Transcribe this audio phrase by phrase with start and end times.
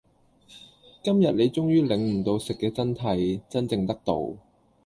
[1.03, 4.33] 今日你終於領悟到食嘅真諦，真正得道